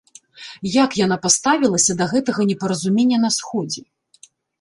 [0.83, 3.85] Як яна паставілася да гэтага непаразумення на сходзе?